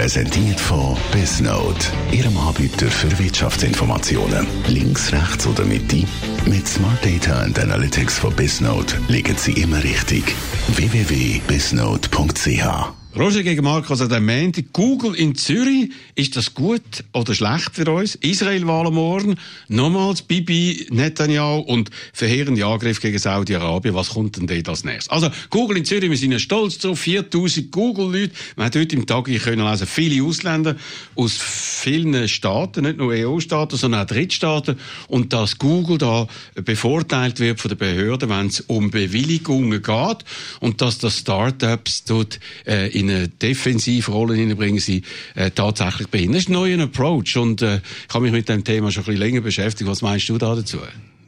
[0.00, 4.46] Präsentiert von Bisnote, Ihrem Anbieter für Wirtschaftsinformationen.
[4.66, 6.06] Links, rechts oder Mitte?
[6.46, 10.34] Mit Smart Data and Analytics von Bisnote liegen Sie immer richtig.
[10.68, 14.66] www.bisnote.ch Roger gegen Markus an Montag.
[14.72, 16.80] Google in Zürich, ist das gut
[17.12, 18.14] oder schlecht für uns?
[18.14, 19.34] Israel-Wahlen morgen,
[19.66, 23.96] nochmals Bibi Netanyahu und verheerende Angriff gegen Saudi-Arabien.
[23.96, 25.10] Was kommt denn dort als nächstes?
[25.10, 28.32] Also, Google in Zürich, wir sind ja stolz drauf, 4000 Google-Leute.
[28.54, 30.76] Man hat heute im Tag können lesen, viele Ausländer
[31.16, 34.78] aus vielen Staaten, nicht nur EU-Staaten, sondern auch Drittstaaten.
[35.08, 40.18] Und dass Google da bevorteilt wird von den Behörden, wenn es um Bewilligungen geht.
[40.60, 45.02] Und dass das Startups dort, äh, in eine Defensivrolle hineinbringen, sie
[45.34, 46.34] äh, tatsächlich behindern.
[46.34, 49.06] Das ist ein neuer Approach und äh, ich habe mich mit dem Thema schon ein
[49.06, 49.90] bisschen länger beschäftigt.
[49.90, 50.78] Was meinst du da dazu?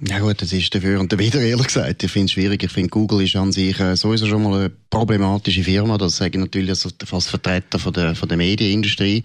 [0.09, 2.03] Ja gut, das ist dafür und wieder ehrlich gesagt.
[2.03, 2.63] Ich finde es schwierig.
[2.65, 5.97] Ich finde, Google ist an sich äh, sowieso schon mal eine problematische Firma.
[5.97, 9.23] Das sage ich natürlich als, als Vertreter von der, von der Medienindustrie.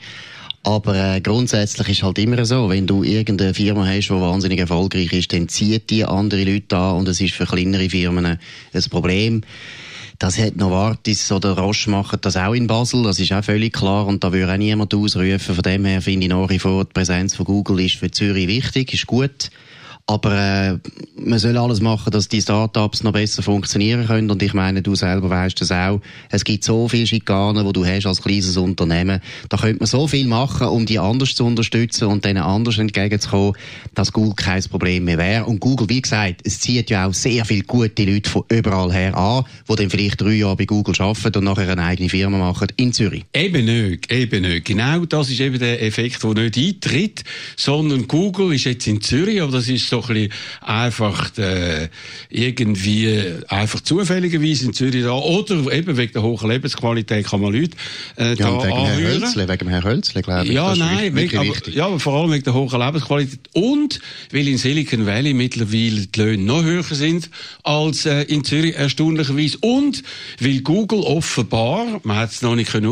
[0.61, 5.13] Aber äh, grundsätzlich ist halt immer so, wenn du irgendeine Firma hast, die wahnsinnig erfolgreich
[5.13, 9.41] ist, dann zieht die andere Leute an und es ist für kleinere Firmen ein Problem.
[10.19, 14.07] Das hat Novartis oder Roche machen das auch in Basel, das ist auch völlig klar
[14.07, 15.39] und da würde auch niemand ausrufen.
[15.39, 18.47] Von dem her finde ich nach wie vor, die Präsenz von Google ist für Zürich
[18.47, 19.51] wichtig, ist gut.
[20.09, 20.77] Aber äh,
[21.17, 24.31] man soll alles machen, dass die Startups noch besser funktionieren können.
[24.31, 25.99] Und ich meine, du selber weißt das auch.
[26.29, 29.19] Es gibt so viele Schikanen, die du hast als kleines Unternehmen.
[29.49, 33.53] Da könnte man so viel machen, um die anders zu unterstützen und denen anders entgegenzukommen,
[33.95, 35.45] dass Google kein Problem mehr wäre.
[35.45, 39.17] Und Google, wie gesagt, es zieht ja auch sehr viele gute Leute von überall her
[39.17, 42.69] an, die dann vielleicht drei Jahre bei Google arbeiten und nachher eine eigene Firma machen
[42.77, 43.25] in Zürich.
[43.33, 44.63] Eben nicht, eben nicht.
[44.63, 47.23] Genau das ist eben der Effekt, der nicht eintritt,
[47.57, 51.89] sondern Google ist jetzt in Zürich, aber das ist so so ein bisschen einfach äh,
[52.29, 57.77] irgendwie einfach zufälligerweise in Zürich da oder eben wegen der hohen Lebensqualität kann man Leute
[58.17, 58.87] äh, ja, da wegen anhören.
[58.87, 60.53] Herrn Hölzle, wegen Herrn Hölzle, glaube ich.
[60.53, 63.99] Ja, nein, wegen, aber, ja, aber vor allem wegen der hohen Lebensqualität und
[64.31, 67.29] weil in Silicon Valley mittlerweile die Löhne noch höher sind
[67.63, 70.03] als äh, in Zürich erstaunlicherweise und
[70.39, 72.87] weil Google offenbar, man hat es noch nicht können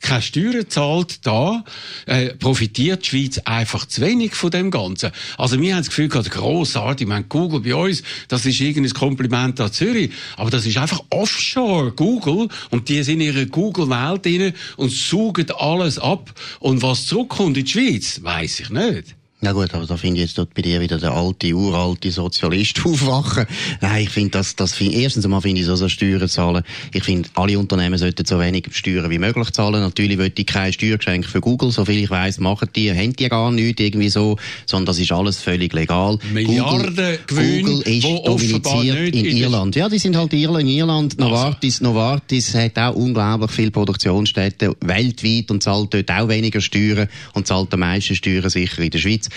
[0.00, 1.64] keine Steuern zahlt da,
[2.06, 5.10] äh, profitiert die Schweiz einfach zu wenig von dem Ganzen.
[5.38, 7.06] Also wir haben das Gefühl, gerade grossartig.
[7.06, 10.10] Ich meine, Google bei uns, das ist irgendein Kompliment an Zürich.
[10.36, 12.48] Aber das ist einfach offshore Google.
[12.70, 16.32] Und die sind in ihrer Google-Welt drin und saugen alles ab.
[16.60, 19.21] Und was zurückkommt in die Schweiz, weiß ich nicht.
[19.44, 22.80] Na gut, aber da finde ich jetzt dort bei dir wieder der alte, uralte Sozialist
[22.84, 23.44] aufwachen.
[23.80, 26.62] Nein, ich finde das, das find, erstens einmal finde ich so, so Steuern zahlen.
[26.94, 29.80] Ich finde, alle Unternehmen sollten so wenig Steuern wie möglich zahlen.
[29.80, 31.72] Natürlich will ich kein Steuergeschenk für Google.
[31.72, 35.10] So viel ich weiss, machen die, haben die gar nichts irgendwie so, sondern das ist
[35.10, 36.20] alles völlig legal.
[36.32, 39.74] Milliarden Gewinne, Google ist dominiziert in Irland.
[39.74, 41.20] Ja, die sind halt in Irland.
[41.20, 41.28] Also.
[41.28, 47.48] Novartis, Novartis hat auch unglaublich viele Produktionsstätten weltweit und zahlt dort auch weniger Steuern und
[47.48, 49.31] zahlt am meisten Steuern sicher in der Schweiz.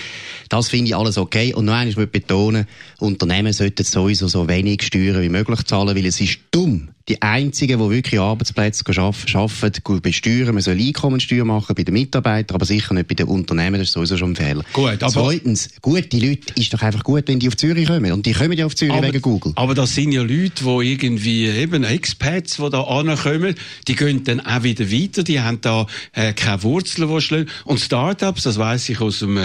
[0.50, 1.53] Das finde ich alles okay.
[1.53, 2.67] Und noch einmal betonen,
[3.00, 7.79] Unternehmen sollten sowieso so wenig Steuern wie möglich zahlen, weil es ist dumm, die einzigen,
[7.79, 10.53] die wirklich Arbeitsplätze arbeiten, besteuern.
[10.53, 13.79] Man soll Einkommensteuer machen bei den Mitarbeitern, aber sicher nicht bei den Unternehmen.
[13.79, 14.63] Das ist sowieso schon ein Fehler.
[14.73, 18.11] Gut, aber Zweitens, gute Leute ist doch einfach gut, wenn die auf Zürich kommen.
[18.11, 19.53] Und die kommen ja auf Zürich aber, wegen Google.
[19.55, 23.55] Aber das sind ja Leute, die irgendwie eben Expats, die da ankommen,
[23.87, 25.23] die gehen dann auch wieder weiter.
[25.23, 27.49] Die haben da äh, keine Wurzeln, die schlagen.
[27.66, 29.37] Und Startups, das weiß ich aus dem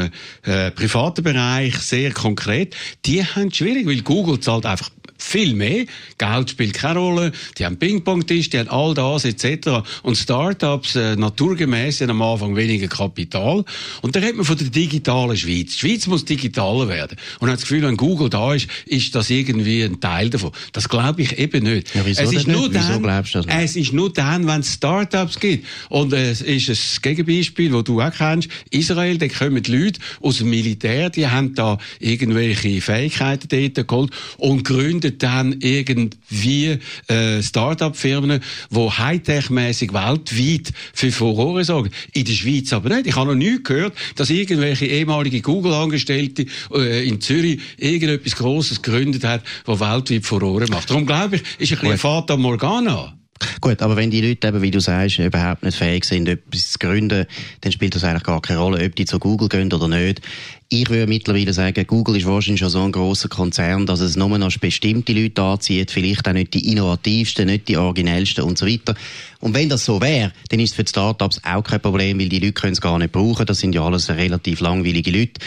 [0.42, 4.90] äh, privaten Bereich sehr konkret, die haben es schwierig, weil Google zahlt einfach
[5.30, 5.86] viel mehr.
[6.18, 7.32] Geld spielt keine Rolle.
[7.56, 9.88] Die haben Ping-Pong-Tisch, die haben all das etc.
[10.02, 13.64] Und Startups äh, naturgemäß haben am Anfang weniger Kapital.
[14.02, 15.72] Und da redet man von der digitalen Schweiz.
[15.72, 17.16] Die Schweiz muss digitaler werden.
[17.38, 20.50] Und hat das Gefühl, wenn Google da ist, ist das irgendwie ein Teil davon.
[20.72, 21.94] Das glaube ich eben nicht.
[21.94, 22.74] Ja, wieso es ist nur nicht?
[22.74, 23.56] Dann, glaubst du das nicht?
[23.56, 25.66] Es ist nur dann, wenn es Startups gibt.
[25.88, 28.48] Und äh, es ist ein Gegenbeispiel, das du auch kennst.
[28.70, 34.10] Israel, da kommen die Leute aus dem Militär, die haben da irgendwelche Fähigkeiten dort geholt
[34.38, 36.78] und gründen gründet dann irgendwie
[37.08, 38.40] äh, Start-up-Firmen,
[38.70, 41.90] die Hightech-mäßig weltweit für Furore sorgen.
[42.12, 43.06] In der Schweiz aber nicht.
[43.06, 49.24] Ich habe noch nie gehört, dass irgendwelche ehemalige Google-Angestellte äh, in Zürich irgendetwas Grosses gegründet
[49.24, 50.90] hat, das weltweit Furore macht.
[50.90, 53.19] Darum glaube ich, ist ein bisschen Fata Morgana.
[53.60, 56.78] Gut, aber wenn die Leute eben, wie du sagst, überhaupt nicht fähig sind, etwas zu
[56.78, 57.26] gründen,
[57.62, 60.20] dann spielt das eigentlich gar keine Rolle, ob die zu Google gehen oder nicht.
[60.68, 64.38] Ich würde mittlerweile sagen, Google ist wahrscheinlich schon so ein großer Konzern, dass es nur
[64.38, 68.94] noch bestimmte Leute anzieht, vielleicht auch nicht die innovativsten, nicht die originellsten und so weiter.
[69.40, 72.28] Und wenn das so wäre, dann ist es für die Startups auch kein Problem, weil
[72.28, 73.46] die Leute können es gar nicht brauchen.
[73.46, 75.40] Das sind ja alles relativ langweilige Leute.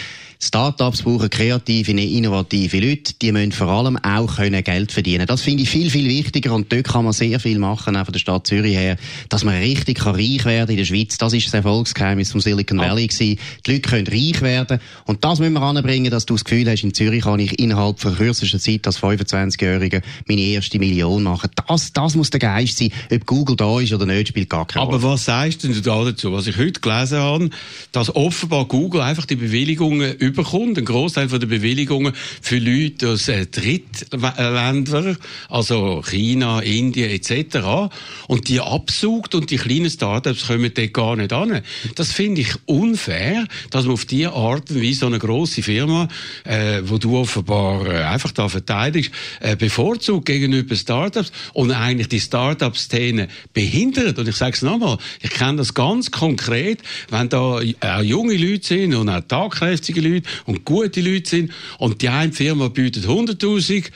[0.45, 3.13] Startups brauchen kreative, innovative Leute.
[3.22, 5.25] Die müssen vor allem auch können Geld verdienen.
[5.25, 8.12] Das finde ich viel, viel wichtiger und dort kann man sehr viel machen, auch von
[8.12, 8.98] der Stadt Zürich her,
[9.30, 11.18] dass man richtig kann reich werden in der Schweiz.
[11.18, 13.40] Das ist das Erfolgsgeheimnis vom Silicon Valley gewesen.
[13.66, 16.84] Die Leute können reich werden und das müssen wir anbringen, dass du das Gefühl hast,
[16.84, 21.51] in Zürich kann ich innerhalb von kürzester Zeit als 25-Jähriger meine erste Million machen.
[21.68, 22.92] Das, das muss der Geist sein.
[23.12, 24.98] Ob Google da ist oder nicht, spielt gar keine Rolle.
[24.98, 26.34] Aber was sagst du da dazu?
[26.34, 27.50] Was ich heute gelesen habe,
[27.94, 33.45] dass offenbar Google einfach die Bewilligungen überkommt, ein Großteil der Bewilligungen für Leute aus äh,
[33.45, 35.18] Drittländern,
[35.50, 37.91] also China, Indien etc.
[38.27, 41.62] Und die absucht und die kleinen Startups kommen dort gar nicht an.
[41.95, 46.07] Das finde ich unfair, dass man auf diese Art und Weise so eine grosse Firma,
[46.45, 52.19] äh, wo du offenbar äh, einfach da verteidigst, äh, bevorzugt gegenüber Startups und eigentlich die
[52.19, 54.18] Startup-Szene behindert.
[54.18, 56.79] Und ich sage es nochmal, ich kenne das ganz konkret,
[57.09, 60.12] wenn da auch junge Leute sind und auch tagkräftige Leute
[60.45, 61.51] und gute Leute sind.
[61.80, 63.89] Und die eine Firma bietet 100.000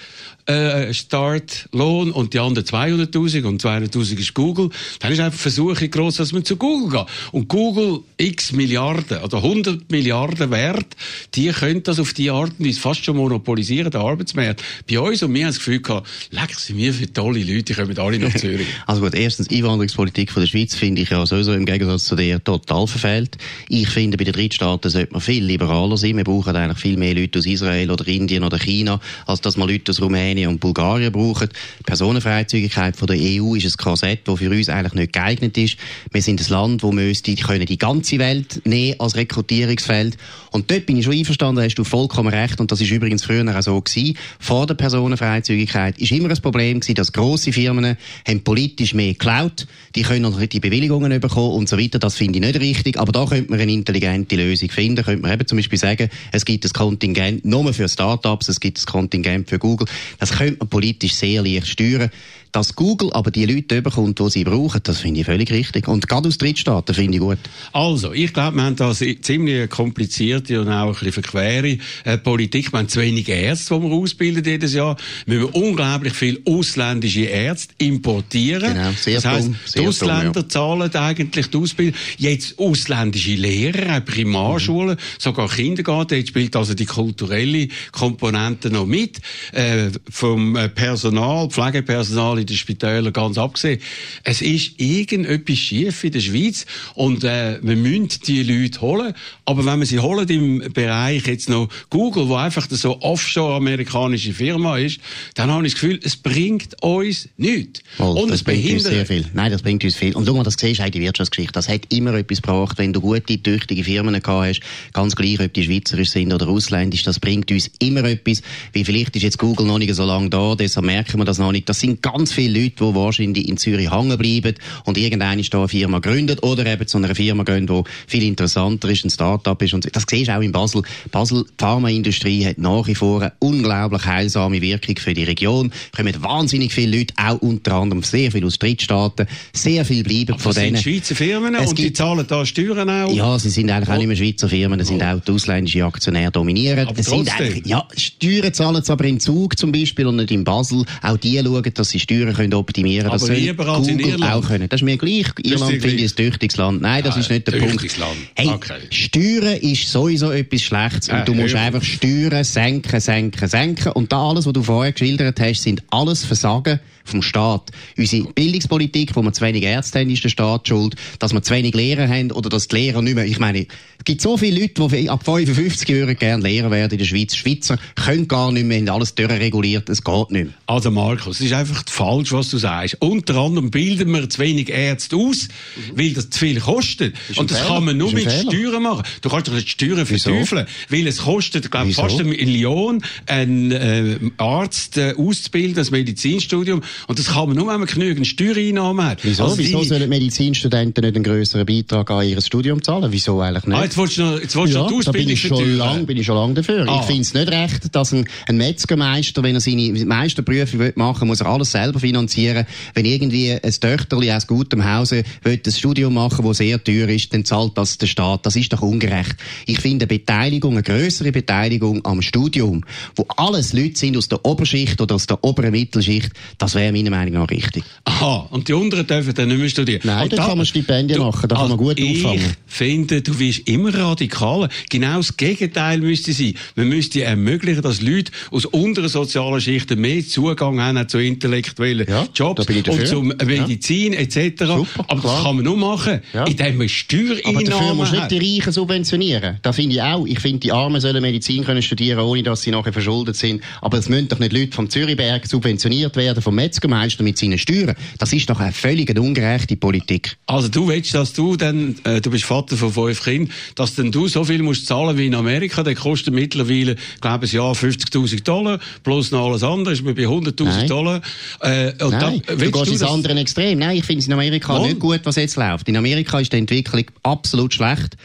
[0.47, 6.15] äh, Startlohn und die anderen 200.000 und 200.000 ist Google, dann ist einfach Versuche groß,
[6.15, 7.07] dass man zu Google geht.
[7.33, 10.87] Und Google x Milliarden oder 100 Milliarden wert,
[11.35, 14.63] die können das auf die Art und Weise fast schon monopolisieren, der Arbeitsmarkt.
[14.89, 17.73] Bei uns und wir haben das Gefühl gehabt, leck, sind wir für tolle Leute, die
[17.73, 18.67] kommen alle nach Zürich.
[18.87, 22.41] also gut, erstens, Einwanderungspolitik von der Schweiz finde ich ja sowieso im Gegensatz zu dir
[22.41, 23.37] total verfehlt.
[23.67, 26.15] Ich finde, bei den Drittstaaten sollte man viel liberaler sein.
[26.15, 29.67] Wir brauchen eigentlich viel mehr Leute aus Israel oder Indien oder China, als dass man
[29.67, 31.49] Leute aus Rumänien Rumänien und Bulgarien brauchen.
[31.79, 35.77] Die Personenfreizügigkeit von der EU ist ein Korsett, das für uns eigentlich nicht geeignet ist.
[36.11, 40.17] Wir sind ein Land, wir die, können die ganze Welt nehmen als Rekrutierungsfeld.
[40.51, 42.59] Und dort bin ich schon einverstanden, hast du vollkommen recht.
[42.59, 44.17] Und das ist übrigens früher auch so gewesen.
[44.39, 47.97] Vor der Personenfreizügigkeit ist immer ein Problem gewesen, dass grosse Firmen
[48.27, 49.67] haben politisch mehr geklaut.
[49.95, 51.99] Die können noch die Bewilligungen bekommen und so weiter.
[51.99, 52.99] Das finde ich nicht richtig.
[52.99, 55.03] Aber da könnte man eine intelligente Lösung finden.
[55.03, 58.79] Könnte man eben zum Beispiel sagen, es gibt ein Kontingent nur für Startups, es gibt
[58.79, 59.87] ein Kontingent für Google.
[60.19, 62.09] Das das könnte man politisch sehr leicht steuern.
[62.51, 65.87] Dass Google aber die Leute bekommt, die sie brauchen, das finde ich völlig richtig.
[65.87, 67.37] Und gerade aus Drittstaaten finde ich gut.
[67.73, 72.71] Also, ich glaube, wir haben da ziemlich komplizierte und auch ein bisschen verquere äh, Politik.
[72.71, 74.95] Wir haben zu wenige Ärzte, die wir ausbilden jedes Jahr.
[75.25, 78.73] Wir müssen unglaublich viele ausländische Ärzte importieren.
[78.73, 80.49] Genau, sehr das heisst, die Ausländer dumm, ja.
[80.49, 81.99] zahlen eigentlich die Ausbildung.
[82.17, 85.19] Jetzt ausländische Lehrer, auch Primarschulen, mhm.
[85.19, 86.15] sogar Kindergarten.
[86.15, 89.19] Jetzt spielt also die kulturelle Komponente noch mit.
[89.51, 93.79] Äh, vom äh, Personal, Pflegepersonal in den Spitälern ganz abgesehen.
[94.23, 96.65] Es ist irgendetwas schief in der Schweiz
[96.95, 99.13] und äh, wir müssen die Leute holen.
[99.45, 104.79] Aber wenn wir sie holen im Bereich jetzt noch Google, wo einfach so offshore-amerikanische Firma
[104.79, 104.99] ist,
[105.35, 107.81] dann habe ich das Gefühl, es bringt uns nichts.
[107.99, 109.25] Oh, und das es bringt uns sehr viel.
[109.33, 110.15] Nein, das bringt uns viel.
[110.15, 111.53] Und schau mal, das siehst du die Wirtschaftsgeschichte.
[111.53, 114.61] Das hat immer etwas gebracht, wenn du gute, tüchtige Firmen gehabt hast,
[114.93, 118.41] ganz gleich, ob die schweizerisch sind oder ausländisch, das bringt uns immer etwas.
[118.73, 121.51] Wie vielleicht ist jetzt Google noch nicht so lange da, deshalb merken wir das noch
[121.51, 121.69] nicht.
[121.69, 124.55] Das sind ganz viele Leute, die wahrscheinlich in Zürich hängen bleiben
[124.85, 128.89] und irgendeine da eine Firma gründet oder eben zu einer Firma gehen, die viel interessanter
[128.89, 129.73] ist, ein Start-up ist.
[129.73, 130.81] Und das siehst du auch in Basel.
[131.11, 135.71] Basel, die Pharmaindustrie hat nach wie vor eine unglaublich heilsame Wirkung für die Region.
[135.91, 139.27] Es kommen wahnsinnig viele Leute, auch unter anderem sehr viele aus Drittstaaten.
[139.53, 140.75] Sehr viel bleiben Aber von das denen.
[140.77, 143.13] sind Schweizer Firmen es und die zahlen da Steuern auch?
[143.13, 143.93] Ja, sie sind eigentlich oh.
[143.93, 145.05] auch nicht mehr Schweizer Firmen, es sind oh.
[145.05, 146.87] auch die ausländischen Aktionäre dominieren.
[146.87, 147.29] Aber es sind
[147.65, 150.83] ja, Steuern zahlen sie aber in Zug zum Beispiel und nicht in Basel.
[151.01, 153.19] Auch die schauen, dass sie Steuern können optimieren können.
[153.19, 154.69] Das soll Google auch können.
[154.69, 155.27] Das ist mir gleich.
[155.43, 156.81] Irland finde ich ein tüchtiges Land.
[156.81, 157.97] Nein, das ja, ist nicht der Punkt.
[157.97, 158.17] Land.
[158.35, 158.79] Hey, okay.
[158.89, 163.91] Steuern ist sowieso etwas Schlechtes und du musst einfach Steuern senken, senken, senken.
[163.93, 167.71] Und da alles, was du vorher geschildert hast, sind alles Versagen vom Staat.
[167.97, 170.95] Unsere Bildungspolitik, wo wir zu wenig Ärzte haben, ist der Staat schuld.
[171.19, 174.05] Dass wir zu wenig Lehrer haben oder dass die Lehrer nicht mehr, ich meine, es
[174.05, 177.35] gibt so viele Leute, die ab 55 Jahren gerne Lehrer werden in der Schweiz.
[177.35, 180.53] Schweizer können gar nicht mehr, haben alles durchreguliert, es geht nicht mehr.
[180.65, 182.97] Also Markus, es ist einfach falsch, was du sagst.
[183.01, 185.99] Unter anderem bilden wir zu wenig Ärzte aus, mhm.
[185.99, 187.15] weil das zu viel kostet.
[187.35, 187.73] Und das Fehler.
[187.73, 188.51] kann man nur mit Fehler.
[188.51, 189.03] Steuern machen.
[189.21, 193.71] Du kannst doch nicht Steuern verteufeln, weil es kostet, glaube ich, fast eine Million, einen
[193.71, 196.81] äh, Arzt äh, auszubilden, das Medizinstudium.
[197.07, 199.19] Und das kann man nur, wenn man genügend Steuereinnahmen hat.
[199.23, 199.43] Wieso?
[199.43, 203.11] Also Wieso die- sollen Medizinstudenten nicht einen grösseren Beitrag an ihr Studium zahlen?
[203.11, 203.77] Wieso eigentlich nicht?
[203.77, 205.77] Ah, jetzt willst du noch, jetzt willst du noch die da bin Ausbildung ich, schon
[205.77, 206.85] lang, bin ich schon lange dafür.
[206.87, 206.99] Ah.
[207.01, 211.27] Ich finde es nicht recht, dass ein, ein Metzgermeister, wenn er seine Meisterprüfung will machen
[211.27, 212.65] muss er alles selber finanzieren.
[212.93, 217.33] Wenn irgendwie ein Töchterli aus gutem Hause will ein Studium machen, das sehr teuer ist,
[217.33, 218.45] dann zahlt das der Staat.
[218.45, 219.35] Das ist doch ungerecht.
[219.65, 222.83] Ich finde eine Beteiligung, eine größere Beteiligung am Studium,
[223.15, 227.09] wo alles Leute sind aus der Oberschicht oder aus der oberen Mittelschicht, das wäre meiner
[227.09, 227.83] Meinung nach richtig.
[228.05, 230.01] Aha, und die unteren dürfen dann nicht mehr studieren.
[230.03, 232.53] Nein, Und da kann man Stipendien machen, da kann man gut ich auffangen.
[232.65, 234.69] finde, du bist immer radikaler.
[234.89, 236.53] Genau das Gegenteil müsste sein.
[236.75, 242.27] Man müsste ermöglichen, dass Leute aus unteren sozialen Schichten mehr Zugang haben zu intellektuellen Ja,
[242.33, 244.65] Jobs ich und zum Medizin etc.
[244.65, 245.35] Super, Aber klar.
[245.35, 246.45] das kann man nur machen, Ja.
[246.45, 249.57] indem man Aber dafür Steuereinnahmen musst du nicht die Reichen subventionieren.
[249.61, 250.25] Da finde ich auch.
[250.25, 253.61] Ich finde, die Armen sollen Medizin können studieren, ohne dass sie nachher verschuldet sind.
[253.81, 257.95] Aber es müssen doch nicht Leute vom Zürichberg subventioniert werden, vom Metzgermeister mit seinen Steuern.
[258.19, 260.37] Das ist doch eine völlig ungerechte Politik.
[260.45, 264.11] Also du willst, dass du dann, äh, du bist Vater von fünf Kindern, dass dann
[264.11, 268.43] du so viel musst zahlen wie in Amerika, der kostet mittlerweile, glaube ich, Jahr 50'000
[268.43, 270.87] Dollar, plus noch alles andere, ist man bei 100'000 Nein.
[270.87, 271.21] Dollar.
[271.61, 273.79] Äh, und Nein, da, du gehst ins andere Extrem.
[273.79, 274.87] Nein, ich finde es in Amerika Warum?
[274.87, 275.87] nicht gut, was jetzt läuft.
[275.89, 278.17] In Amerika ist die Entwicklung absolut schlecht.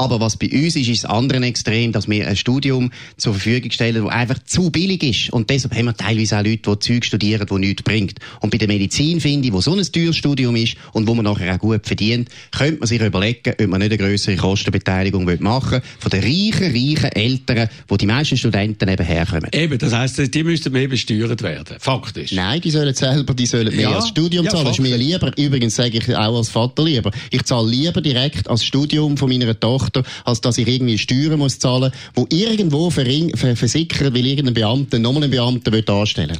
[0.00, 3.72] Aber was bei uns ist, ist das andere Extrem, dass wir ein Studium zur Verfügung
[3.72, 5.32] stellen, das einfach zu billig ist.
[5.32, 8.20] Und deshalb haben wir teilweise auch Leute, die Zeug studieren, die nichts bringt.
[8.40, 11.24] Und bei der Medizin finde ich, wo so ein teures Studium ist und wo man
[11.24, 15.72] nachher auch gut verdient, könnte man sich überlegen, ob man nicht eine grössere Kostenbeteiligung machen
[15.72, 19.50] will von den reichen, reichen Eltern, wo die meisten Studenten eben herkommen.
[19.52, 22.30] Eben, das heisst, die müssten mehr besteuert werden, faktisch.
[22.30, 24.66] Nein, die sollen selber, die sollen mehr Ja, als Studium ja, zahlen.
[24.66, 25.36] Das ist mir lieber.
[25.36, 27.10] Übrigens sage ich auch als Vater lieber.
[27.30, 29.87] Ich zahle lieber direkt als Studium von meiner Tochter,
[30.24, 35.30] als dass ich irgendwie Steuern muss zahlen, wo irgendwo versickert, weil irgendein Beamter nochmal einen
[35.30, 35.84] Beamten will.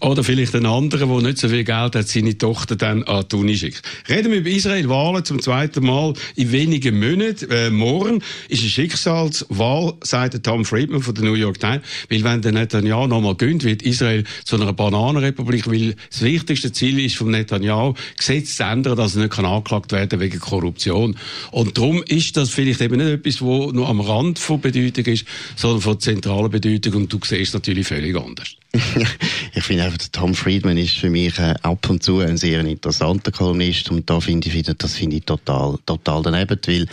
[0.00, 3.36] Oder vielleicht ein anderer, der nicht so viel Geld hat, seine Tochter dann an die
[3.36, 3.82] Uni schickt.
[4.08, 7.50] Reden wir über Israel-Wahlen zum zweiten Mal in wenigen Monaten.
[7.50, 11.82] Äh, morgen ist eine Schicksalswahl, sagt Tom Friedman von der New York Times.
[12.10, 16.98] Weil wenn der Netanyahu nochmal gönnt, wird Israel zu einer Bananenrepublik, weil das wichtigste Ziel
[17.00, 21.16] ist vom Netanyahu, Gesetze zu ändern, dass er nicht kann angeklagt werden wegen Korruption.
[21.50, 25.24] Und darum ist das vielleicht eben nicht etwas, wo nur am Rand von Bedeutung ist,
[25.56, 26.94] sondern von zentraler Bedeutung.
[26.94, 28.54] Und du siehst es natürlich völlig anders.
[29.54, 33.32] ich finde einfach, Tom Friedman ist für mich äh, ab und zu ein sehr interessanter
[33.32, 36.86] Kolumnist und da finde ich, wieder- das finde ich total, total daneben, weil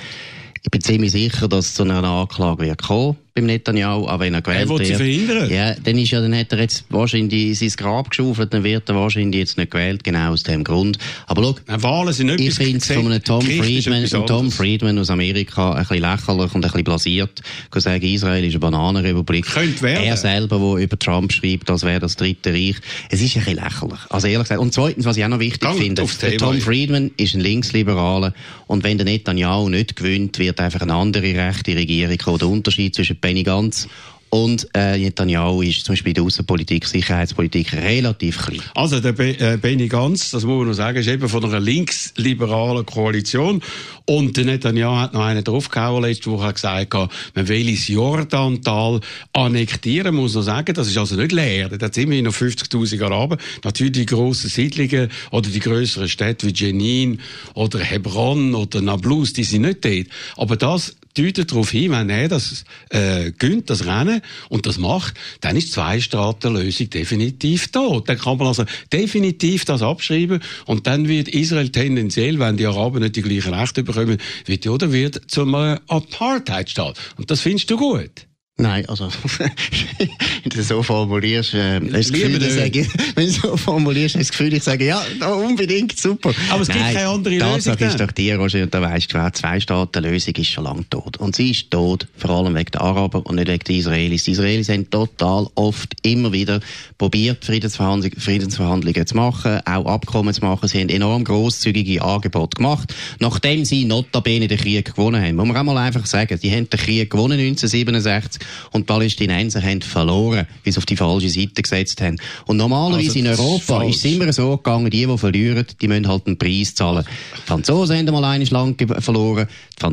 [0.63, 4.42] ich bin ziemlich sicher, dass zu einer Anklage wird kommen beim Netanyahu, aber wenn er
[4.42, 4.96] gewählt sie wird.
[4.96, 5.50] verhindern.
[5.51, 8.96] Ja, dann ist ja, dann hat er jetzt wahrscheinlich sein Grab geschaufelt, dann wird er
[8.96, 10.98] wahrscheinlich jetzt nicht gewählt, genau aus dem Grund.
[11.27, 15.10] Aber schau, Nein, Wahlen sind ich finde es von einem Tom Friedman, Tom Friedman aus
[15.10, 19.46] Amerika ein bisschen lächerlich und ein bisschen blasiert, zu sagen, Israel ist eine Bananenrepublik.
[19.46, 20.06] Könnte werden.
[20.06, 22.77] Er selber, der über Trump schreibt, als wäre das dritte Reich.
[23.10, 24.00] Es ist ein bisschen lächerlich.
[24.12, 24.62] Also ehrlich gesagt.
[24.62, 26.62] Und zweitens, was ich auch noch wichtig Gang finde, der Tom.
[26.62, 28.34] Friedman ist ein Linksliberaler
[28.68, 32.38] und wenn der Netanyahu nicht gewinnt, wird einfach eine andere rechte Regierung kommen.
[32.38, 33.88] Der Unterschied zwischen Benny Gantz
[34.29, 38.62] und äh, Netanyahu ist zum Beispiel in der Außenpolitik, Sicherheitspolitik relativ klein.
[38.75, 41.60] Also der Be äh, Benny Gantz, das muss man noch sagen, ist eben von einer
[41.60, 43.63] linksliberalen Koalition.
[44.05, 49.00] Und der Netanyahu hat noch einen draufgehauen letzte Woche, hat gesagt, man will das Jordantal
[49.34, 50.75] annektieren, muss man sagen.
[50.75, 51.70] Das ist also nicht leer.
[51.70, 53.38] Da hat immerhin noch 50'000 Araber.
[53.63, 57.22] Natürlich die grossen Siedlungen oder die grösseren Städte wie Jenin
[57.55, 60.10] oder Hebron oder Nablus, die sind nicht dort.
[60.38, 65.15] Aber das deutet darauf hin, wenn er das äh, gönnt, das Rennen, und das macht,
[65.41, 68.01] dann ist die Zwei-Staaten-Lösung definitiv da.
[68.05, 73.00] Dann kann man also definitiv das abschreiben und dann wird Israel tendenziell, wenn die Araber
[73.00, 76.98] nicht die gleichen Rechte bekommen, wird, oder wird zum äh, Apartheid-Staat.
[77.17, 78.27] Und das findest du gut?
[78.57, 80.09] Nein, also, wenn
[80.45, 84.63] du so formulierst, äh, das Gefühl, ich sage, wenn du so formulierst, das Gefühl, ich
[84.63, 86.33] sage, ja, unbedingt, super.
[86.50, 88.07] Aber es gibt Nein, keine andere die Tatsache Lösung ist dann.
[88.07, 91.17] doch die, Roger, und da weisst du, Zwei-Staaten-Lösung ist schon lange tot.
[91.17, 94.24] Und sie ist tot, vor allem wegen der Araber und nicht wegen der Israelis.
[94.24, 96.62] Die Israelis haben total oft immer wieder
[96.97, 100.69] probiert, Friedensverhandlungen, Friedensverhandlungen zu machen, auch Abkommen zu machen.
[100.69, 105.35] Sie haben enorm grosszügige Angebote gemacht, nachdem sie notabene den Krieg gewonnen haben.
[105.35, 109.61] Muss man auch mal einfach sagen, die haben den Krieg gewonnen 1967 und die Palästinenser
[109.61, 112.17] haben verloren, weil sie auf die falsche Seite gesetzt haben.
[112.45, 113.95] Und normalerweise Also, in ist Europa falsch.
[113.95, 117.05] ist es immer so gegangen, die, die verlieren, die müssen halt einen Preis zahlen.
[117.37, 119.47] Die Franzosen haben mal eines Land verloren,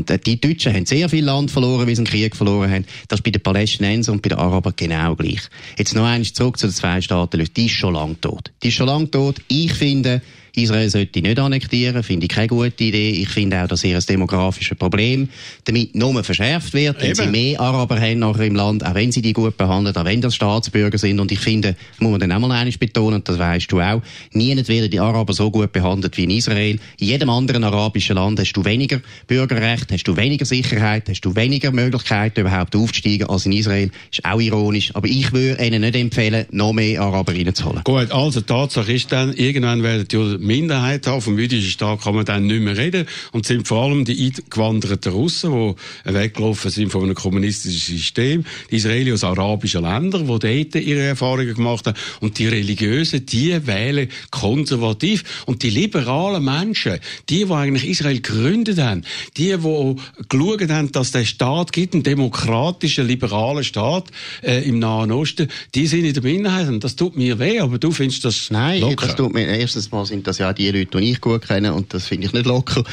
[0.09, 2.85] äh, die Deutschen haben sehr viel Land verloren, weil sie einen Krieg verloren haben.
[3.09, 5.41] Das ist bei den Palästinensern und bei den Arabern genau gleich.
[5.79, 8.51] Jetzt noch eins zurück zu den zwei Staaten, die ist schon lang tot.
[8.63, 9.41] Die ist schon lang tot.
[9.49, 10.23] Ich finde,
[10.55, 13.11] Israel sollte nicht annektieren, finde ich keine gute Idee.
[13.11, 15.29] Ich finde auch, dass ihr ein demografisches Problem
[15.65, 17.15] damit nur verschärft wird, wenn Eben.
[17.15, 20.21] sie mehr Araber haben nachher im Land, auch wenn sie die gut behandeln, auch wenn
[20.21, 21.21] das Staatsbürger sind.
[21.21, 24.03] Und ich finde, muss man dann auch mal eines betonen, und das weißt du auch,
[24.33, 26.79] nie werden die Araber so gut behandelt wie in Israel.
[26.99, 31.35] In jedem anderen arabischen Land hast du weniger Bürgerrecht, hast du weniger Sicherheit, hast du
[31.35, 33.91] weniger Möglichkeiten, überhaupt aufzusteigen als in Israel.
[34.11, 34.95] Ist auch ironisch.
[34.95, 37.83] Aber ich würde ihnen nicht empfehlen, noch mehr Araber reinzuholen.
[37.85, 41.21] Gut, also Tatsache ist dann, irgendwann werden die Minderheit haben.
[41.21, 43.07] Vom jüdischen Staat kann man dann nicht mehr reden.
[43.33, 48.45] Und sind vor allem die eingewanderten Russen, die weggelaufen sind von einem kommunistischen System.
[48.71, 51.97] Die Israelis aus arabischen Ländern, die dort ihre Erfahrungen gemacht haben.
[52.21, 55.45] Und die Religiösen, die wählen konservativ.
[55.47, 59.05] Und die liberalen Menschen, die, die eigentlich Israel gegründet haben,
[59.37, 59.97] die, die
[60.29, 64.09] geschaut haben, dass der Staat gibt, ein demokratischer, liberaler Staat
[64.43, 66.69] äh, im Nahen Osten, die sind in der Minderheit.
[66.69, 69.07] Und das tut mir weh, aber du findest das Nein, locker.
[69.07, 71.93] das tut mir, erstens mal sind das ja die Leute, die ich gut kenne, und
[71.95, 72.85] das finde ich nicht locker.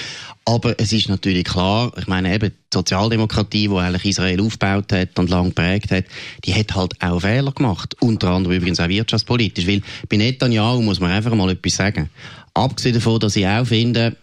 [0.45, 5.19] Aber es ist natürlich klar, ich meine eben, die Sozialdemokratie, die eigentlich Israel aufgebaut hat
[5.19, 6.05] und lang geprägt hat,
[6.45, 7.95] die hat halt auch Fehler gemacht.
[7.99, 9.67] Unter anderem übrigens auch wirtschaftspolitisch.
[9.67, 12.09] Weil bei Netanyahu muss man einfach mal etwas sagen.
[12.53, 14.15] Abgesehen davon, dass ich auch finde,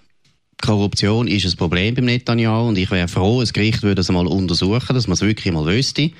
[0.60, 4.26] Korruption ist ein Problem beim Netanyahu und ich wäre froh, das Gericht würde es mal
[4.26, 6.10] untersuchen, dass man es wirklich mal wüsste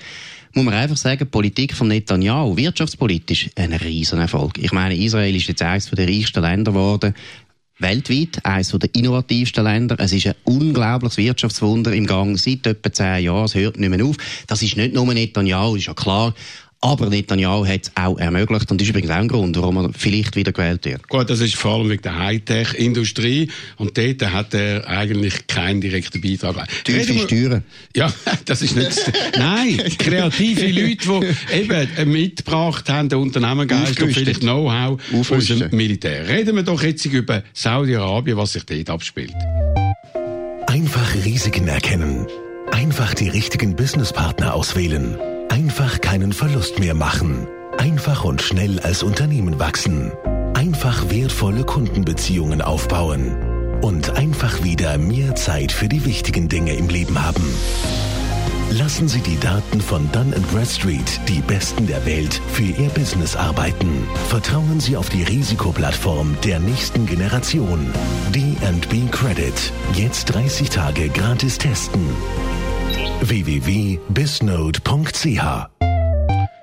[0.57, 4.59] muss man einfach sagen, Politik von Netanyahu, wirtschaftspolitisch, ein Riesenerfolg.
[4.59, 7.15] Ich meine, Israel ist jetzt eines der reichsten Länder geworden
[7.79, 9.97] weltweit eines der innovativsten Länder.
[9.99, 13.45] Es ist ein unglaubliches Wirtschaftswunder im Gang seit etwa zehn Jahren.
[13.45, 14.17] Es hört nicht mehr auf.
[14.47, 16.35] Das ist nicht nur Netanyahu, ist ja klar.
[16.87, 19.91] Aber Netanyahu hat es auch ermöglicht und das ist übrigens auch ein Grund, warum er
[19.93, 21.09] vielleicht wieder gewählt wird.
[21.09, 26.21] Gut, das ist vor allem wegen der Hightech-Industrie und dort hat er eigentlich keinen direkten
[26.21, 26.69] Beitrag.
[26.85, 27.65] Tiefe Steuern.
[27.97, 28.13] Ja,
[28.45, 29.13] das ist nicht...
[29.37, 36.29] Nein, kreative Leute, die eben mitgebracht haben, den Unternehmergeist und vielleicht Know-how aus dem Militär.
[36.29, 39.35] Reden wir doch jetzt über Saudi-Arabien, was sich dort abspielt.
[40.69, 42.29] Einfach Risiken erkennen.
[42.71, 45.17] Einfach die richtigen Businesspartner auswählen.
[45.57, 47.49] Einfach keinen Verlust mehr machen.
[47.79, 50.13] Einfach und schnell als Unternehmen wachsen.
[50.53, 53.81] Einfach wertvolle Kundenbeziehungen aufbauen.
[53.81, 57.43] Und einfach wieder mehr Zeit für die wichtigen Dinge im Leben haben.
[58.73, 64.07] Lassen Sie die Daten von Dun Bradstreet, die Besten der Welt, für Ihr Business arbeiten.
[64.29, 67.95] Vertrauen Sie auf die Risikoplattform der nächsten Generation.
[68.35, 69.73] D&B Credit.
[69.95, 72.07] Jetzt 30 Tage gratis testen
[73.21, 75.77] www.bisnode.ch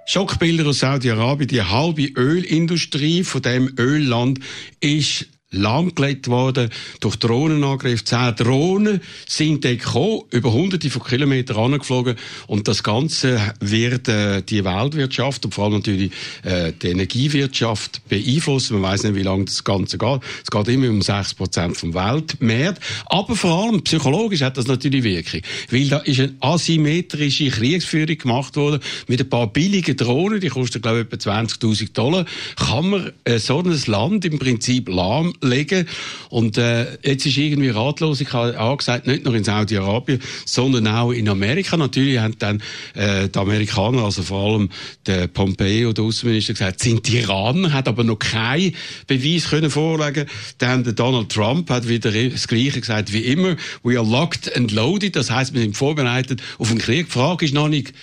[0.05, 4.39] Schockbilder aus Saudi-Arabien, die halbe Ölindustrie von dem Ölland
[4.79, 6.69] ist lahmgelegt worden
[6.99, 8.03] durch Drohnenangriffe.
[8.03, 12.15] Zehn Drohnen sind dort gekommen, über hunderte von Kilometern angeflogen
[12.47, 16.11] und das Ganze wird äh, die Weltwirtschaft und vor allem natürlich
[16.43, 18.79] äh, die Energiewirtschaft beeinflussen.
[18.79, 20.21] Man weiß nicht, wie lange das Ganze geht.
[20.43, 22.81] Es geht immer um 6 Prozent vom Weltmarkt.
[23.05, 25.41] Aber vor allem psychologisch hat das natürlich Wirkung.
[25.69, 30.81] Weil da ist eine asymmetrische Kriegsführung gemacht worden mit ein paar billigen Drohnen, die kosten
[30.81, 32.25] glaube ich etwa 20.000 Dollar.
[32.55, 35.87] Kann man äh, so ein Land im Prinzip lahm legen.
[36.29, 41.77] Und äh, jetzt ist irgendwie Ratlosigkeit angesagt, nicht nur in Saudi-Arabien, sondern auch in Amerika.
[41.77, 42.61] Natürlich haben dann
[42.95, 44.69] äh, die Amerikaner, also vor allem
[45.05, 48.73] der Pompeo, der Außenminister, gesagt, sind Iraner, hat aber noch keinen
[49.07, 50.25] Beweis können vorlegen.
[50.57, 53.55] Dann der Donald Trump hat wieder das Gleiche gesagt wie immer.
[53.83, 55.15] We are locked and loaded.
[55.15, 57.07] Das heißt, wir sind vorbereitet auf einen Krieg.
[57.07, 57.93] Die Frage ist noch nicht,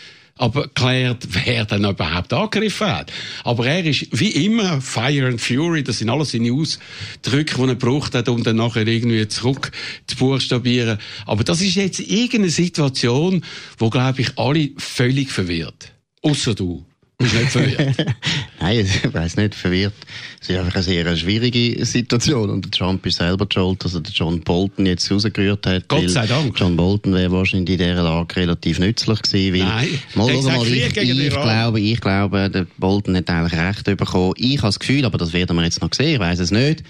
[0.40, 3.12] aber klärt, wer dann überhaupt angegriffen hat.
[3.44, 7.74] Aber er ist wie immer Fire and Fury, das sind alles seine Ausdrücke, die er
[7.74, 9.70] braucht hat, um dann nachher irgendwie zurück
[10.06, 10.98] zu buchstabieren.
[11.26, 13.44] Aber das ist jetzt irgendeine Situation,
[13.76, 15.92] wo, glaube ich, alle völlig verwirrt.
[16.22, 16.86] Außer du.
[17.20, 18.06] Bist nicht verwirrt?
[18.60, 19.92] Nein, ich weiß nicht, verwirrt.
[20.40, 24.00] Es ist einfach eine sehr schwierige Situation und der Trump ist selber schuld, dass er
[24.00, 25.86] John Bolton jetzt rausgerührt hat.
[25.88, 26.58] Gott sei Dank.
[26.58, 29.52] John Bolton wäre wahrscheinlich in dieser Lage relativ nützlich gewesen.
[29.52, 34.32] Weil Nein, mal, mal, ich, ich glaube, ich glaube, der Bolton hat eigentlich recht bekommen.
[34.38, 36.82] Ich habe das Gefühl, aber das werden wir jetzt noch sehen, ich weiß es nicht,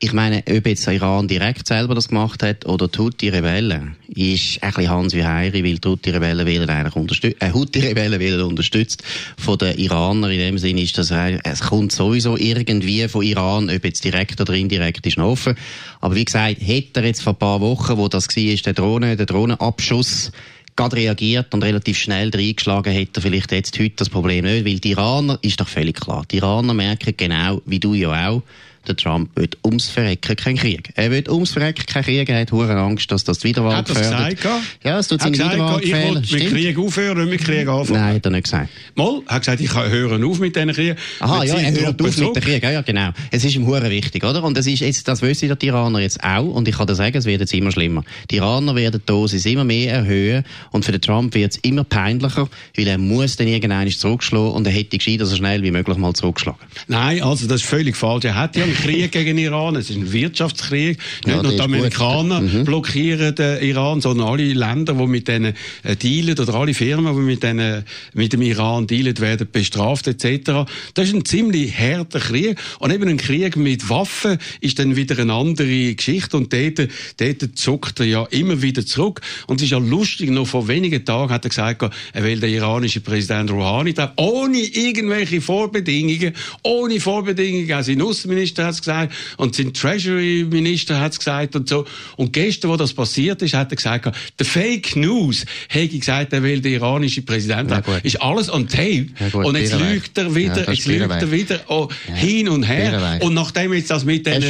[0.00, 4.70] ich meine, ob jetzt Iran direkt selber das gemacht hat oder die Houthi-Rebellen, ist ein
[4.70, 9.02] bisschen Hans wie Heiri, weil die Houthi-Rebellen werden eigentlich unterstützt, äh, Houthi-Rebellen werden unterstützt
[9.36, 10.30] von den Iranern.
[10.30, 14.52] In dem Sinne ist das, es kommt sowieso irgendwie von Iran, ob jetzt direkt oder
[14.52, 15.56] indirekt ist noch offen.
[16.00, 19.16] Aber wie gesagt, hätte er jetzt vor ein paar Wochen, wo das war, der Drohne,
[19.16, 20.30] der Drohnenabschuss,
[20.76, 24.78] gerade reagiert und relativ schnell reingeschlagen, hätte er vielleicht jetzt heute das Problem nicht, weil
[24.78, 28.42] die Iraner, ist doch völlig klar, die Iraner merken genau, wie du ja auch,
[28.86, 30.90] der Trump will ums Verrecken keinen Krieg.
[30.94, 33.88] Er will ums Verrecken keinen Krieg, er hat hohe Angst, dass das die Wiederwahl Hat
[33.90, 34.36] das gefährdet.
[34.36, 34.62] gesagt?
[34.84, 36.30] Ja, es tut seine Hat Wiederwahl gesagt, ich gefährden.
[36.30, 36.52] will mit.
[36.52, 38.00] Krieg aufhören, nicht mit Krieg anfangen.
[38.00, 38.68] Nein, hat er nicht gesagt.
[38.94, 40.96] Mal, er hat gesagt, ich höre auf mit diesen Kriegen.
[41.20, 42.34] Aha, ja, er hört auf mit zurück.
[42.34, 42.62] dem Krieg.
[42.62, 43.10] Ja, ja, genau.
[43.30, 44.42] Es ist ihm hure wichtig, oder?
[44.44, 46.44] Und das ist jetzt, das wissen die Iraner jetzt auch.
[46.46, 48.04] Und ich kann dir sagen, es wird jetzt immer schlimmer.
[48.30, 50.44] Die Iraner werden die Dosis immer mehr erhöhen.
[50.70, 54.66] Und für den Trump wird es immer peinlicher, weil er muss dann irgendwann zurückschlagen und
[54.66, 56.60] er hätte gescheit, so schnell wie möglich mal zurückschlagen.
[56.86, 58.24] Nein, also das ist völlig falsch.
[58.24, 59.76] Er hat ja Krieg gegen Iran.
[59.76, 60.98] Es ist ein Wirtschaftskrieg.
[61.24, 61.60] Nicht Ja, nur die.
[61.60, 62.64] Amerikaner Mhm.
[62.64, 67.22] blockieren den Iran, sondern alle Länder, die mit denen äh, dealen oder alle Firmen, die
[67.22, 70.68] mit, denen, mit dem Iran dealen, werden bestraft etc.
[70.94, 72.56] Das ist ein ziemlich harter Krieg.
[72.78, 76.36] Und eben ein Krieg mit Waffen ist dann wieder eine andere Geschichte.
[76.36, 76.88] Und dort,
[77.18, 79.20] dort zuckt er ja immer wieder zurück.
[79.46, 82.52] Und es ist ja lustig, noch vor wenigen Tagen hat er gesagt, er will den
[82.54, 87.72] iranischen Präsident Rouhani treffen, ohne irgendwelche Vorbedingungen, ohne Vorbedingungen.
[87.72, 91.86] Auch sein Außenminister hat es gesagt und sein Treasury-Minister hat es gesagt und so.
[92.16, 96.42] Und gestern, wo das passiert ist, hat er gesagt, der Fake News hätte gesagt, er
[96.42, 97.82] will den iranischen Präsident Ja.
[98.02, 99.06] Ist alles on tape.
[99.18, 102.62] Ja, gut, und jetzt lügt er wieder, Ja, jetzt lügt er wieder oh, hin und
[102.64, 102.90] her.
[102.90, 103.22] Bierenweg.
[103.22, 104.42] Und nachdem jetzt das mit den,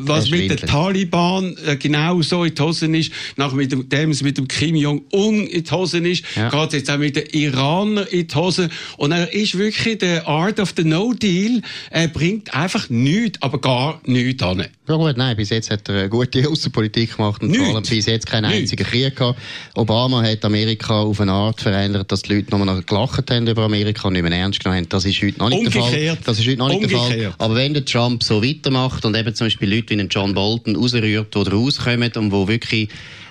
[0.00, 0.56] was mit den.
[0.68, 4.48] Taliban äh, genau so in die Hosen ist, nach mit dem, dem es mit dem
[4.48, 6.48] Kim Jong-un in die Hosen ist, Ja.
[6.48, 8.70] geht es jetzt auch mit den Iranern in die Hosen.
[8.96, 11.62] Und er ist wirklich der Art of the No Deal.
[11.90, 14.64] Er bringt einfach nichts, aber gar nichts an.
[14.88, 18.06] Ja gut, nein, bis jetzt hat er eine gute Außenpolitik gemacht und vor allem bis
[18.06, 19.38] jetzt keinen einzigen Krieg gehabt.
[19.74, 23.62] Obama hat Amerika auf eine Art verändert, dass die Leute nur noch gelacht haben über
[23.62, 24.88] Amerika und nicht mehr ernst genommen haben.
[24.88, 25.82] Das ist heute noch nicht der Fall.
[25.82, 26.18] Umgekehrt.
[26.24, 27.06] Das ist heute noch nicht der Fall.
[27.08, 27.34] Umgekehrt.
[27.38, 31.34] Aber wenn der Trump so weitermacht und eben zum Beispiel Leute wie John Bolton rausrührt,
[31.34, 32.88] die rauskommen und wo wirklich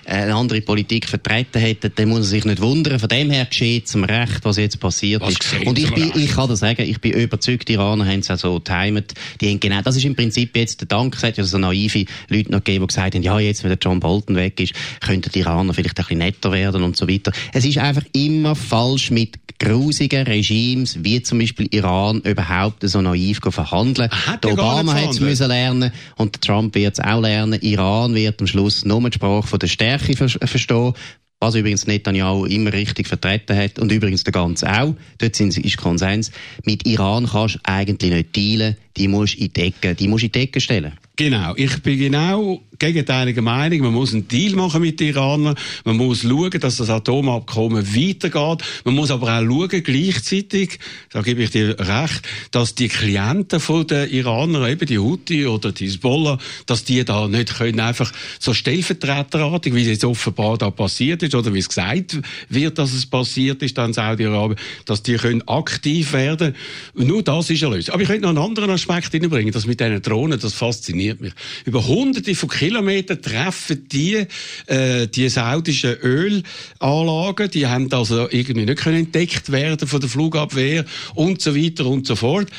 [0.10, 3.00] eine andere Politik vertreten hätten, dann muss er sich nicht wundern.
[3.00, 5.66] Von dem her geschieht zum Recht, was jetzt passiert Was ist.
[5.66, 8.38] Und ich bin, ich kann dir sagen, ich bin überzeugt, die Iraner haben es auch
[8.38, 9.14] so getimt.
[9.40, 12.06] Die haben genau, das ist im Prinzip jetzt der Dank, es hat ja so naive
[12.30, 15.32] Leute noch gegeben, die gesagt haben, ja, jetzt, wenn der John Bolton weg ist, könnten
[15.32, 17.32] die Iraner vielleicht ein bisschen netter werden und so weiter.
[17.54, 23.40] Es ist einfach immer falsch mit grusigen Regimes, wie zum Beispiel Iran, überhaupt so naiv
[23.42, 24.10] verhandeln.
[24.10, 27.60] Er hat Der Obama hat es müssen lernen und der Trump wird es auch lernen.
[27.62, 30.94] Iran wird am Schluss nur die Sprache von der Stärke ver verstehen.
[31.42, 34.94] Was übrigens Netanyahu immer richtig vertreten hat und übrigens der ganze auch.
[35.20, 36.32] Dort sind, ist Konsens.
[36.66, 38.76] Mit Iran kannst du eigentlich nicht dealen.
[38.98, 40.94] Die musst du in die Ecke, die musst du in die Ecke stellen.
[41.20, 43.82] Genau, ich bin genau gegenteiliger Meinung.
[43.82, 45.56] Man muss einen Deal machen mit den Iranern.
[45.84, 48.66] Man muss schauen, dass das Atomabkommen weitergeht.
[48.86, 50.80] Man muss aber auch schauen, gleichzeitig,
[51.10, 55.74] da gebe ich dir recht, dass die Klienten von den Iranern, eben die Houthi oder
[55.74, 60.72] die Hezbollah, dass die da nicht können einfach so stellvertreterartig, wie es jetzt offenbar da
[60.72, 65.16] passiert ist, oder wie es gesagt wird, dass es passiert ist, dann Saudi-Arabien, dass die
[65.16, 66.56] können aktiv werden.
[66.94, 67.94] Nur das ist eine Lösung.
[67.94, 69.52] Aber ich möchte noch einen anderen Aspekt hineinbringen.
[69.52, 71.34] Das mit diesen Drohnen, das fasziniert mich.
[71.66, 74.26] Über hunderte von Kilometern treffen die,
[74.68, 80.86] äh, die saudischen Ölanlagen, die haben also irgendwie nicht können entdeckt werden von der Flugabwehr
[81.16, 82.50] und so weiter und so fort.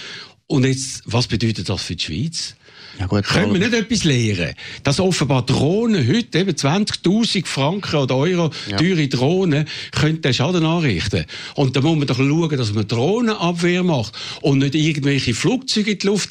[0.47, 2.57] Und jetzt, was bedeutet das für die Schweiz?
[2.99, 4.55] Ja gut, Können wir nicht etwas lernen?
[4.83, 8.77] Dass offenbar Drohnen heute eben 20.000 Franken oder Euro Ja.
[8.77, 11.25] teure Drohnen können den Schaden anrichten.
[11.55, 14.13] Und da muss man doch schauen, dass man Drohnenabwehr macht
[14.43, 16.31] und nicht irgendwelche Flugzeuge in die Luft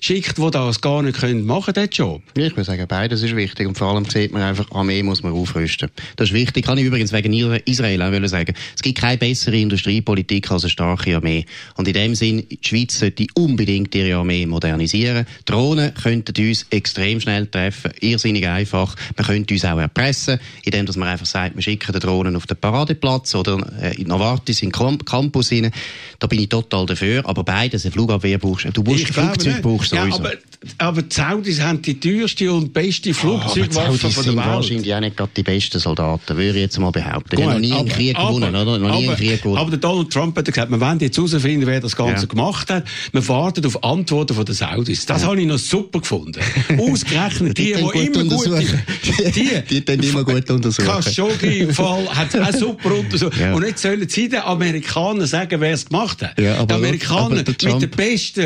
[0.00, 2.22] schickt, die das gar nicht können machen, den Job.
[2.36, 3.66] Ich würde sagen, beides ist wichtig.
[3.66, 5.90] Und vor allem sieht man einfach, Armee muss man aufrüsten.
[6.16, 6.66] Das ist wichtig.
[6.66, 7.32] Kann ich übrigens wegen
[7.64, 8.54] Israel auch sagen.
[8.74, 11.44] Es gibt keine bessere Industriepolitik als eine starke Armee.
[11.76, 15.26] Und in dem Sinn, die Schweiz sollte unbedingt ihre Armee modernisieren.
[15.44, 17.90] Drohnen könnten uns extrem schnell treffen.
[18.00, 18.94] Irrsinnig einfach.
[19.16, 22.46] Man könnte uns auch erpressen, indem dass man einfach sagt, wir schicken die Drohnen auf
[22.46, 25.70] den Paradeplatz oder äh, in Novartis, in den Camp- Campus rein.
[26.18, 27.22] Da bin ich total dafür.
[27.26, 28.70] Aber beides, eine Flugabwehr brauchst du.
[28.72, 30.18] Du brauchst Flugzeug, brauchst du ja, sowieso.
[30.18, 30.32] aber,
[30.76, 34.46] aber die Saudis haben die teuerste und beste Flugzeugwaffe die Saudis von der sind Welt.
[34.46, 37.36] wahrscheinlich auch nicht gerade die besten Soldaten, würde ich jetzt mal behaupten.
[37.36, 38.78] Die haben noch nie einen aber- Krieg gewonnen, aber- oder?
[38.78, 39.56] Noch nie aber, einen Krieg gewonnen.
[39.58, 42.28] Aber der Donald Trump hat gesagt, wir wollen jetzt herausfinden, wer das Ganze Ja.
[42.28, 42.84] gemacht hat.
[43.10, 45.06] Wir warten auf Antworten von den Saudis.
[45.06, 46.40] Das habe ich noch super gefunden.
[46.78, 48.66] Ausgerechnet die, die, tun gut immer gut...
[49.34, 50.86] Die- die tun immer gut untersuchen.
[50.88, 53.38] Khashoggi-Fall hat auch super untersucht.
[53.38, 53.54] Ja.
[53.54, 56.38] Und jetzt sollen sie den Amerikanern sagen, wer es gemacht hat.
[56.38, 58.40] Ja, aber- die Amerikaner aber der mit der besten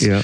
[0.00, 0.22] Ja.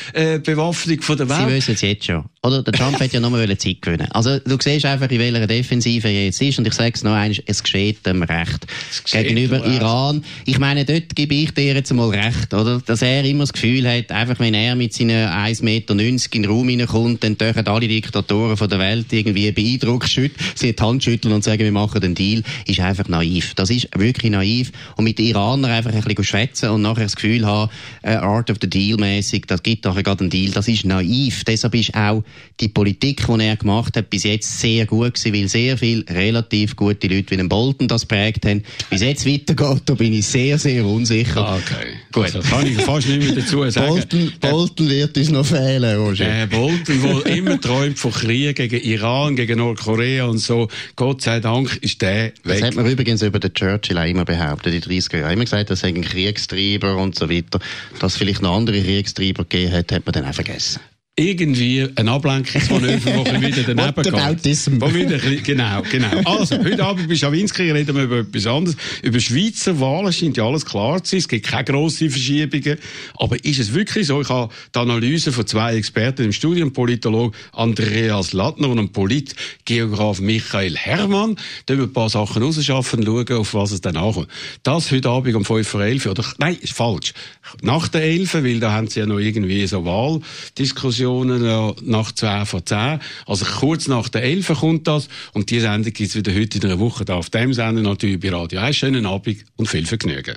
[0.93, 1.57] Intelligence-Bewaffnung von der Sie Welt.
[1.57, 2.25] wissen es jetzt schon.
[2.43, 2.63] Oder?
[2.63, 4.09] Der Trump hat ja wollen Zeit gewinnen.
[4.11, 6.59] Also, du siehst einfach, in welcher Defensive er jetzt ist.
[6.59, 8.67] Und ich sage es noch einmal, es geschieht dem Recht.
[9.11, 9.65] Gegenüber.
[9.67, 10.25] Iran.
[10.45, 12.81] Ich meine, dort gebe ich dir jetzt mal recht, oder?
[12.85, 16.43] Dass er immer das Gefühl hat, einfach wenn er mit seinen 1,90 Meter 1990 in
[16.43, 20.83] den Raum hineinkommt, dann dürfen alle Diktatoren von der Welt irgendwie beeindruckt schütteln, sie die
[20.83, 23.55] Hand schütteln und sagen, wir machen den Deal, ist einfach naiv.
[23.55, 24.73] Das ist wirklich naiv.
[24.97, 27.71] Und mit den Iranern einfach ein bisschen schwätzen und nachher das Gefühl haben,
[28.03, 31.45] äh, Art of the Deal mäßig, das gibt nachher gerade einen Deal, das ist naiv.
[31.45, 32.23] Deshalb ist auch
[32.61, 36.77] die Politik, die er gemacht hat, bis jetzt sehr gut gewesen, weil sehr viele relativ
[36.77, 38.63] gute Leute wie den Bolton das prägt haben.
[38.91, 41.47] Wie es jetzt weitergeht, da bin ich sehr, sehr unsicher.
[41.47, 41.97] Ah, okay.
[42.13, 42.25] Gut.
[42.25, 43.89] Also, kann ich fast nicht mehr dazu sagen.
[43.89, 46.43] Bolton, Bolton wird uns noch fehlen, Roger.
[46.43, 50.69] Äh, Bolton, der immer träumt von Krieg gegen Iran, gegen Nordkorea und so.
[50.97, 52.35] Gott sei Dank ist der weg.
[52.45, 55.33] Das hat man übrigens über den Churchill auch immer behauptet, die 30er Jahre.
[55.33, 57.61] Immer gesagt, er sei ein Kriegstreiber und so weiter.
[57.99, 60.72] Dass es vielleicht noch andere Kriegstreiber gegeben hat, hat man dann auch vergessen
[61.15, 64.81] irgendwie ein Ablenkungsmanöver, das wieder daneben geht.
[64.81, 66.09] Wo wieder, genau, genau.
[66.25, 68.79] Also, heute Abend bei Schawinski reden wir über etwas anderes.
[69.03, 71.19] Über Schweizer Wahlen scheint ja alles klar zu sein.
[71.19, 72.79] Es gibt keine grossen Verschiebungen.
[73.19, 74.23] Aber ist es wirklich so?
[74.23, 80.77] Ich habe die Analyse von zwei Experten im Studium, Politologe Andreas Lattner und Politgeograf Michael
[80.77, 81.37] Herrmann.
[81.67, 84.29] Da wir ein paar Sachen rausschaffen und schauen, auf was es dann ankommt.
[84.63, 87.13] Das heute Abend um 5 vor 11 oder, nein, ist falsch.
[87.61, 92.47] Nach der 11, weil da haben sie ja noch irgendwie so Wahldiskussionen Diskussionen nach 10
[92.47, 93.01] von 10.
[93.27, 95.09] Also kurz nach der 11 kommt das.
[95.33, 98.21] Und die Sendung gibt es wieder heute in einer Woche da auf dem Sender natürlich
[98.21, 98.77] bei Radio 1.
[98.77, 100.37] Schönen Abend und viel Vergnügen.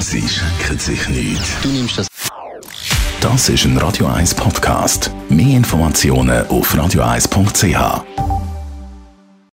[0.00, 1.50] Sie schenken sich nichts.
[1.62, 2.08] Du nimmst das.
[3.20, 5.10] Das ist ein Radio 1 Podcast.
[5.28, 8.43] Mehr Informationen auf radio1.ch.